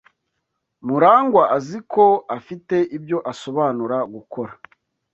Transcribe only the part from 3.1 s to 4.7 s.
asobanura gukora.